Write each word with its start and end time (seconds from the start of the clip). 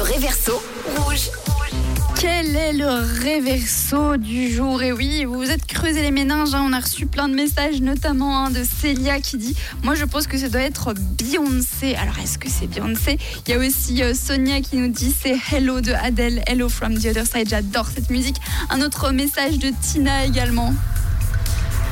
Le 0.00 0.06
réverso 0.06 0.62
rouge. 0.96 1.28
Quel 2.18 2.56
est 2.56 2.72
le 2.72 3.20
réverso 3.22 4.16
du 4.16 4.50
jour? 4.50 4.82
Et 4.82 4.92
oui, 4.92 5.26
vous 5.26 5.34
vous 5.34 5.50
êtes 5.50 5.66
creusé 5.66 6.00
les 6.00 6.10
méninges, 6.10 6.54
hein. 6.54 6.64
on 6.66 6.72
a 6.72 6.80
reçu 6.80 7.04
plein 7.04 7.28
de 7.28 7.34
messages, 7.34 7.82
notamment 7.82 8.46
hein, 8.46 8.50
de 8.50 8.64
Célia 8.64 9.20
qui 9.20 9.36
dit 9.36 9.54
Moi 9.82 9.94
je 9.94 10.06
pense 10.06 10.26
que 10.26 10.38
ça 10.38 10.48
doit 10.48 10.62
être 10.62 10.94
Beyoncé. 10.94 11.96
Alors 11.96 12.18
est-ce 12.18 12.38
que 12.38 12.48
c'est 12.48 12.66
Beyoncé? 12.66 13.18
Il 13.46 13.52
y 13.52 13.54
a 13.54 13.58
aussi 13.58 14.02
euh, 14.02 14.14
Sonia 14.14 14.62
qui 14.62 14.78
nous 14.78 14.88
dit 14.88 15.14
C'est 15.14 15.36
Hello 15.52 15.82
de 15.82 15.92
Adele, 15.92 16.42
Hello 16.46 16.70
from 16.70 16.94
the 16.98 17.04
other 17.04 17.26
side. 17.26 17.50
J'adore 17.50 17.88
cette 17.94 18.08
musique. 18.08 18.36
Un 18.70 18.80
autre 18.80 19.10
message 19.10 19.58
de 19.58 19.70
Tina 19.82 20.24
également. 20.24 20.72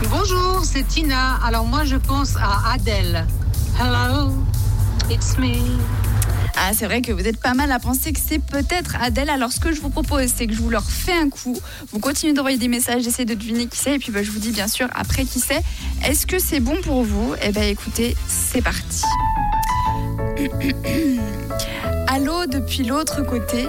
Bonjour, 0.08 0.64
c'est 0.64 0.88
Tina. 0.88 1.38
Alors 1.44 1.66
moi 1.66 1.84
je 1.84 1.96
pense 1.96 2.36
à 2.36 2.72
Adele. 2.72 3.26
Hello, 3.78 4.32
it's 5.10 5.36
me. 5.36 5.76
Ah, 6.60 6.72
c'est 6.74 6.86
vrai 6.86 7.02
que 7.02 7.12
vous 7.12 7.26
êtes 7.26 7.40
pas 7.40 7.54
mal 7.54 7.70
à 7.70 7.78
penser 7.78 8.12
que 8.12 8.18
c'est 8.18 8.40
peut-être 8.40 8.96
Adèle. 9.00 9.30
Alors, 9.30 9.52
ce 9.52 9.60
que 9.60 9.72
je 9.72 9.80
vous 9.80 9.90
propose, 9.90 10.28
c'est 10.34 10.48
que 10.48 10.52
je 10.52 10.58
vous 10.60 10.70
leur 10.70 10.90
fais 10.90 11.12
un 11.12 11.28
coup. 11.28 11.56
Vous 11.92 12.00
continuez 12.00 12.32
d'envoyer 12.32 12.58
des 12.58 12.66
messages, 12.66 13.02
j'essaie 13.02 13.24
de 13.24 13.34
deviner 13.34 13.66
qui 13.66 13.78
c'est. 13.78 13.94
Et 13.94 13.98
puis, 13.98 14.10
bah, 14.10 14.24
je 14.24 14.30
vous 14.32 14.40
dis 14.40 14.50
bien 14.50 14.66
sûr 14.66 14.88
après 14.94 15.24
qui 15.24 15.38
c'est. 15.38 15.62
Est-ce 16.04 16.26
que 16.26 16.40
c'est 16.40 16.58
bon 16.60 16.76
pour 16.82 17.04
vous? 17.04 17.34
Eh 17.42 17.52
bien, 17.52 17.62
écoutez, 17.62 18.16
c'est 18.26 18.60
parti. 18.60 19.04
Allô, 22.08 22.46
depuis 22.46 22.82
l'autre 22.82 23.22
côté. 23.22 23.68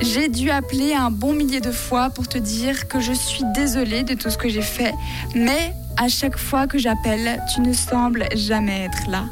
J'ai 0.00 0.28
dû 0.28 0.50
appeler 0.50 0.94
un 0.94 1.10
bon 1.10 1.34
millier 1.34 1.60
de 1.60 1.70
fois 1.70 2.08
pour 2.08 2.26
te 2.26 2.38
dire 2.38 2.88
que 2.88 3.00
je 3.00 3.12
suis 3.12 3.44
désolée 3.54 4.02
de 4.02 4.14
tout 4.14 4.30
ce 4.30 4.38
que 4.38 4.48
j'ai 4.48 4.62
fait, 4.62 4.94
mais 5.34 5.74
à 5.96 6.08
chaque 6.08 6.38
fois 6.38 6.66
que 6.66 6.78
j'appelle, 6.78 7.40
tu 7.54 7.60
ne 7.60 7.72
sembles 7.72 8.26
jamais 8.34 8.84
être 8.84 9.10
là. 9.10 9.24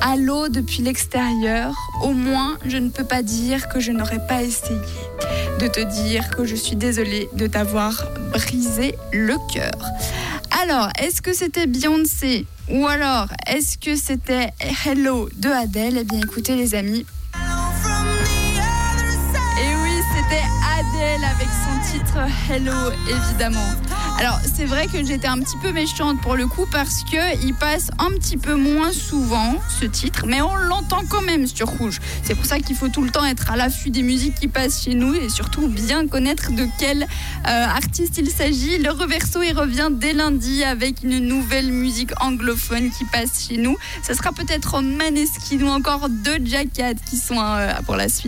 Allô 0.00 0.48
depuis 0.48 0.82
l'extérieur, 0.82 1.74
au 2.02 2.12
moins 2.12 2.58
je 2.66 2.76
ne 2.76 2.88
peux 2.88 3.04
pas 3.04 3.22
dire 3.22 3.68
que 3.68 3.80
je 3.80 3.92
n'aurais 3.92 4.24
pas 4.26 4.42
essayé 4.42 4.76
de 5.60 5.66
te 5.68 5.80
dire 6.02 6.30
que 6.30 6.44
je 6.44 6.56
suis 6.56 6.76
désolée 6.76 7.28
de 7.34 7.46
t'avoir 7.46 8.04
brisé 8.32 8.96
le 9.12 9.36
cœur. 9.52 9.72
Alors, 10.62 10.90
est-ce 11.00 11.22
que 11.22 11.32
c'était 11.32 11.66
Beyoncé 11.66 12.46
ou 12.68 12.86
alors 12.86 13.26
est-ce 13.46 13.78
que 13.78 13.96
c'était 13.96 14.50
Hello 14.84 15.28
de 15.36 15.48
Adele? 15.48 15.98
Eh 16.00 16.04
bien 16.04 16.20
écoutez 16.20 16.56
les 16.56 16.74
amis, 16.74 17.04
Avec 21.12 21.48
son 21.48 21.92
titre 21.92 22.16
Hello, 22.48 22.90
évidemment. 23.06 23.60
Alors, 24.18 24.40
c'est 24.54 24.64
vrai 24.64 24.86
que 24.86 25.04
j'étais 25.04 25.26
un 25.26 25.38
petit 25.40 25.58
peu 25.60 25.70
méchante 25.70 26.18
pour 26.22 26.36
le 26.36 26.46
coup 26.46 26.66
parce 26.72 27.04
que 27.04 27.44
il 27.44 27.54
passe 27.54 27.90
un 27.98 28.08
petit 28.12 28.38
peu 28.38 28.54
moins 28.54 28.92
souvent 28.92 29.56
ce 29.68 29.84
titre, 29.84 30.24
mais 30.26 30.40
on 30.40 30.56
l'entend 30.56 31.02
quand 31.06 31.20
même 31.20 31.46
sur 31.46 31.68
Rouge. 31.68 32.00
C'est 32.22 32.34
pour 32.34 32.46
ça 32.46 32.60
qu'il 32.60 32.76
faut 32.76 32.88
tout 32.88 33.02
le 33.02 33.10
temps 33.10 33.26
être 33.26 33.50
à 33.50 33.56
l'affût 33.56 33.90
des 33.90 34.02
musiques 34.02 34.36
qui 34.36 34.48
passent 34.48 34.84
chez 34.84 34.94
nous 34.94 35.14
et 35.14 35.28
surtout 35.28 35.68
bien 35.68 36.06
connaître 36.06 36.50
de 36.50 36.66
quel 36.78 37.02
euh, 37.02 37.06
artiste 37.46 38.16
il 38.16 38.30
s'agit. 38.30 38.78
Le 38.78 38.90
Reverso, 38.90 39.42
il 39.42 39.52
revient 39.52 39.88
dès 39.90 40.14
lundi 40.14 40.64
avec 40.64 41.02
une 41.02 41.18
nouvelle 41.18 41.72
musique 41.72 42.12
anglophone 42.22 42.90
qui 42.90 43.04
passe 43.04 43.48
chez 43.48 43.58
nous. 43.58 43.76
Ce 44.06 44.14
sera 44.14 44.32
peut-être 44.32 44.80
Maneskin 44.80 45.60
ou 45.60 45.68
encore 45.68 46.08
Doja 46.08 46.64
Cat 46.64 46.94
qui 47.10 47.18
sont 47.18 47.38
euh, 47.38 47.70
pour 47.84 47.96
la 47.96 48.08
suite. 48.08 48.20